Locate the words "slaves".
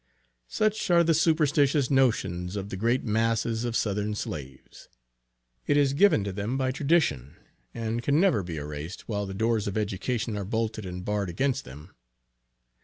4.15-4.89